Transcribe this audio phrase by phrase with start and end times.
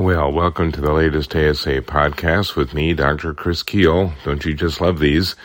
[0.00, 3.34] Well, welcome to the latest ASA podcast with me, Dr.
[3.34, 4.14] Chris Kuehl.
[4.24, 5.36] Don't you just love these?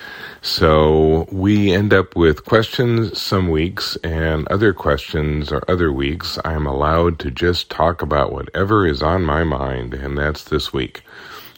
[0.41, 6.39] So we end up with questions some weeks and other questions or other weeks.
[6.45, 11.03] I'm allowed to just talk about whatever is on my mind, and that's this week.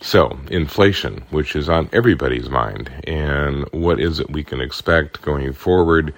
[0.02, 5.54] So, inflation, which is on everybody's mind, and what is it we can expect going
[5.54, 6.16] forward?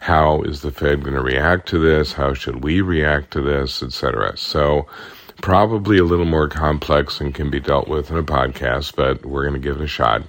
[0.00, 2.14] How is the Fed going to react to this?
[2.14, 4.36] How should we react to this, etc.?
[4.38, 4.86] So,
[5.42, 9.42] probably a little more complex and can be dealt with in a podcast, but we're
[9.42, 10.22] going to give it a shot.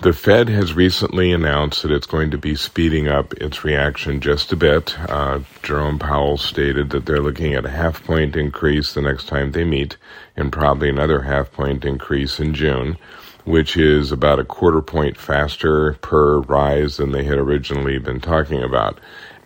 [0.00, 4.52] The Fed has recently announced that it's going to be speeding up its reaction just
[4.52, 4.96] a bit.
[5.08, 9.50] Uh, Jerome Powell stated that they're looking at a half point increase the next time
[9.50, 9.96] they meet,
[10.36, 12.96] and probably another half point increase in June,
[13.44, 18.62] which is about a quarter point faster per rise than they had originally been talking
[18.62, 19.00] about.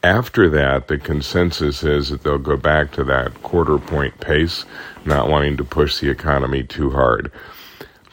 [0.05, 4.65] After that, the consensus is that they'll go back to that quarter point pace,
[5.05, 7.31] not wanting to push the economy too hard.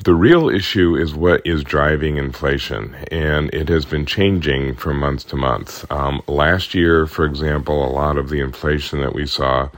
[0.03, 5.27] The real issue is what is driving inflation, and it has been changing from month
[5.29, 5.91] to month.
[5.91, 9.69] Um, last year, for example, a lot of the inflation that we saw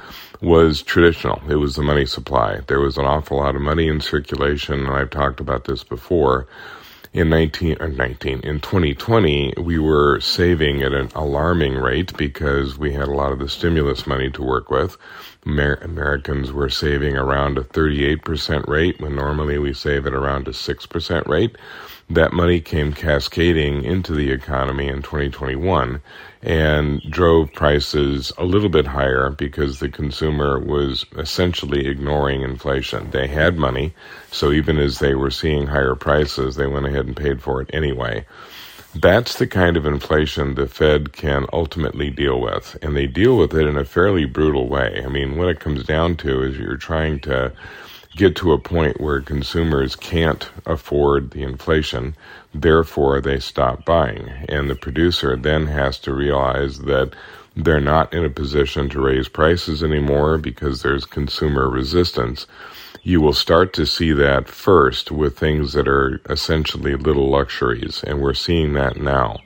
[0.41, 1.41] was traditional.
[1.49, 2.59] It was the money supply.
[2.67, 6.45] There was an awful lot of money in circulation, and I've talked about this before
[7.13, 12.77] in 19 or uh, 19 in 2020 we were saving at an alarming rate because
[12.77, 14.97] we had a lot of the stimulus money to work with
[15.47, 20.51] Amer- americans were saving around a 38% rate when normally we save at around a
[20.51, 21.55] 6% rate
[22.15, 26.01] that money came cascading into the economy in 2021
[26.41, 33.09] and drove prices a little bit higher because the consumer was essentially ignoring inflation.
[33.11, 33.93] They had money,
[34.31, 37.69] so even as they were seeing higher prices, they went ahead and paid for it
[37.73, 38.25] anyway.
[38.95, 43.53] That's the kind of inflation the Fed can ultimately deal with, and they deal with
[43.55, 45.01] it in a fairly brutal way.
[45.05, 47.53] I mean, what it comes down to is you're trying to
[48.17, 52.15] get to a point where consumers can't afford the inflation,
[52.53, 54.27] therefore they stop buying.
[54.49, 57.15] And the producer then has to realize that
[57.55, 62.47] they're not in a position to raise prices anymore because there's consumer resistance.
[63.03, 68.21] You will start to see that first with things that are essentially little luxuries, and
[68.21, 69.39] we're seeing that now.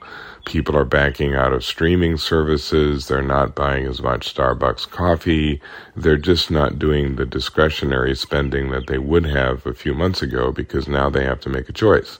[0.44, 3.08] People are backing out of streaming services.
[3.08, 5.62] They're not buying as much Starbucks coffee.
[5.96, 10.52] They're just not doing the discretionary spending that they would have a few months ago
[10.52, 12.18] because now they have to make a choice.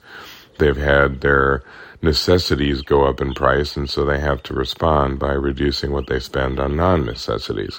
[0.59, 1.63] They've had their
[2.01, 6.19] necessities go up in price, and so they have to respond by reducing what they
[6.19, 7.79] spend on non necessities.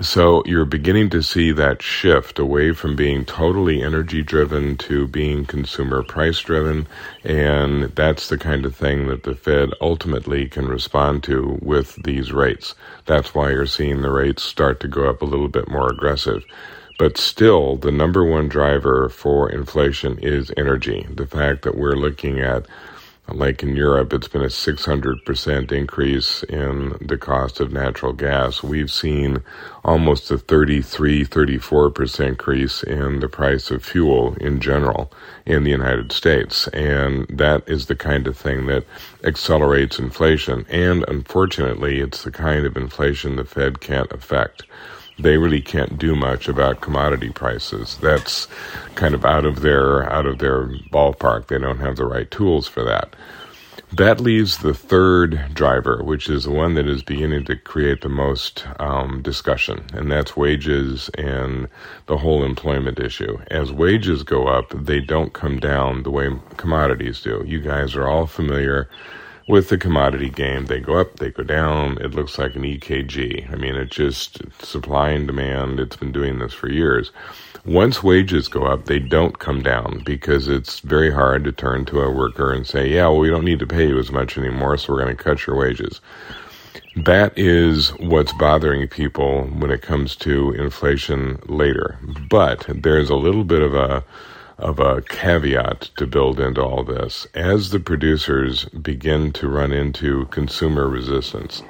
[0.00, 5.44] So you're beginning to see that shift away from being totally energy driven to being
[5.44, 6.86] consumer price driven.
[7.24, 12.30] And that's the kind of thing that the Fed ultimately can respond to with these
[12.30, 12.76] rates.
[13.06, 16.44] That's why you're seeing the rates start to go up a little bit more aggressive.
[16.96, 21.08] But still, the number one driver for inflation is energy.
[21.10, 22.66] The fact that we're looking at
[23.30, 28.62] like in Europe, it's been a 600% increase in the cost of natural gas.
[28.62, 29.42] We've seen
[29.84, 35.12] almost a 33, 34% increase in the price of fuel in general
[35.46, 36.68] in the United States.
[36.68, 38.84] And that is the kind of thing that
[39.24, 40.66] accelerates inflation.
[40.68, 44.64] And unfortunately, it's the kind of inflation the Fed can't affect
[45.18, 47.98] they really can't do much about commodity prices.
[48.00, 48.46] That's
[48.94, 51.48] kind of out of their out of their ballpark.
[51.48, 53.14] They don't have the right tools for that.
[53.90, 58.10] That leaves the third driver, which is the one that is beginning to create the
[58.10, 61.68] most um, discussion, and that's wages and
[62.04, 63.38] the whole employment issue.
[63.50, 67.42] As wages go up, they don't come down the way commodities do.
[67.46, 68.90] You guys are all familiar
[69.48, 70.66] with the commodity game.
[70.66, 71.98] They go up, they go down.
[72.00, 73.50] It looks like an EKG.
[73.52, 75.80] I mean, it just supply and demand.
[75.80, 77.10] It's been doing this for years.
[77.64, 82.00] Once wages go up, they don't come down because it's very hard to turn to
[82.00, 84.76] a worker and say, yeah, well, we don't need to pay you as much anymore,
[84.76, 86.00] so we're going to cut your wages.
[86.96, 91.98] That is what's bothering people when it comes to inflation later.
[92.28, 94.04] But there's a little bit of a
[94.58, 97.26] of a caveat to build into all this.
[97.34, 101.62] As the producers begin to run into consumer resistance,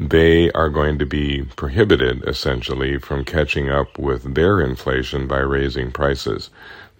[0.00, 5.90] they are going to be prohibited essentially from catching up with their inflation by raising
[5.90, 6.50] prices.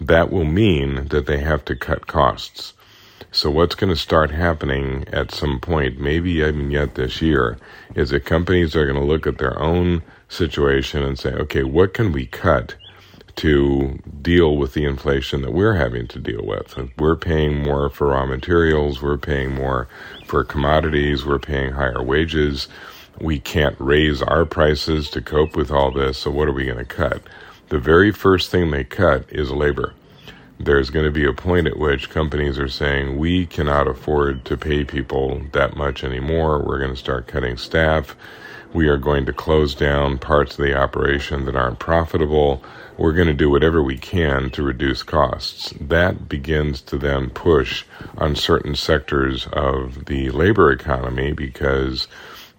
[0.00, 2.74] That will mean that they have to cut costs.
[3.30, 7.58] So what's going to start happening at some point, maybe even yet this year,
[7.94, 11.94] is that companies are going to look at their own situation and say, okay, what
[11.94, 12.74] can we cut
[13.38, 16.78] to deal with the inflation that we're having to deal with.
[16.98, 19.88] We're paying more for raw materials, we're paying more
[20.26, 22.68] for commodities, we're paying higher wages.
[23.20, 26.78] We can't raise our prices to cope with all this, so what are we going
[26.78, 27.22] to cut?
[27.68, 29.94] the very first thing they cut is labor.
[30.58, 34.56] There's going to be a point at which companies are saying, we cannot afford to
[34.56, 36.62] pay people that much anymore.
[36.64, 38.16] We're going to start cutting staff.
[38.74, 42.62] We are going to close down parts of the operation that aren't profitable.
[42.98, 45.72] We're going to do whatever we can to reduce costs.
[45.80, 47.84] That begins to then push
[48.18, 52.08] on certain sectors of the labor economy because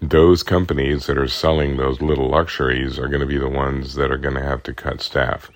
[0.02, 4.12] those companies that are selling those little luxuries are going to be the ones that
[4.12, 5.52] are going to have to cut staff.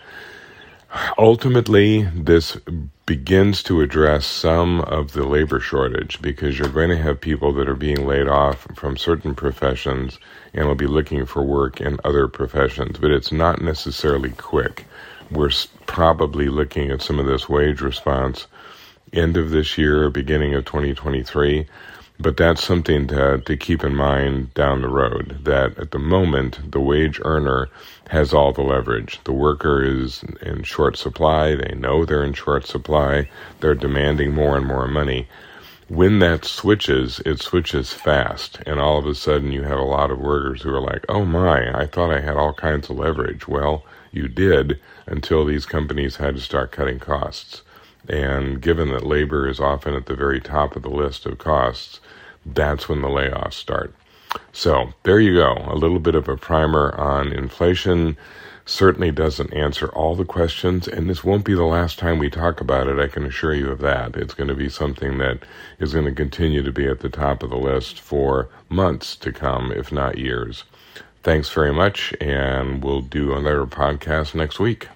[1.18, 2.58] Ultimately, this
[3.06, 7.68] begins to address some of the labor shortage because you're going to have people that
[7.68, 10.20] are being laid off from certain professions
[10.54, 14.86] and will be looking for work in other professions, but it's not necessarily quick.
[15.30, 15.52] We're
[15.86, 18.48] probably looking at some of this wage response
[19.12, 21.68] end of this year, beginning of 2023.
[22.24, 26.72] But that's something to, to keep in mind down the road that at the moment,
[26.72, 27.68] the wage earner
[28.12, 29.20] has all the leverage.
[29.26, 31.54] The worker is in short supply.
[31.54, 33.30] They know they're in short supply.
[33.60, 35.28] They're demanding more and more money.
[35.90, 38.60] When that switches, it switches fast.
[38.66, 41.26] And all of a sudden, you have a lot of workers who are like, oh
[41.26, 43.50] my, I thought I had all kinds of leverage.
[43.50, 43.84] Well,
[44.14, 47.64] you did until these companies had to start cutting costs.
[48.10, 52.00] And given that labor is often at the very top of the list of costs,
[52.46, 53.94] that's when the layoffs start.
[54.52, 55.66] So there you go.
[55.68, 58.18] A little bit of a primer on inflation.
[58.66, 62.62] Certainly doesn't answer all the questions, and this won't be the last time we talk
[62.62, 62.98] about it.
[62.98, 64.16] I can assure you of that.
[64.16, 65.40] It's going to be something that
[65.80, 69.34] is going to continue to be at the top of the list for months to
[69.34, 70.64] come, if not years.
[71.24, 74.88] Thanks very much, and we'll do another podcast next week.